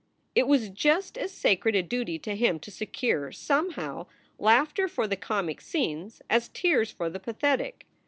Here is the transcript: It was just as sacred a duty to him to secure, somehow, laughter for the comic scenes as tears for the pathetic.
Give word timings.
It 0.33 0.47
was 0.47 0.69
just 0.69 1.15
as 1.15 1.31
sacred 1.31 1.75
a 1.75 1.83
duty 1.83 2.17
to 2.17 2.35
him 2.35 2.59
to 2.61 2.71
secure, 2.71 3.31
somehow, 3.31 4.07
laughter 4.39 4.87
for 4.87 5.05
the 5.07 5.15
comic 5.15 5.61
scenes 5.61 6.23
as 6.27 6.49
tears 6.49 6.89
for 6.91 7.07
the 7.07 7.19
pathetic. 7.19 7.85